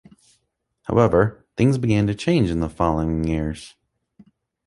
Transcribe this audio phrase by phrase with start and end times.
[0.85, 3.75] However, things began to change in the following years.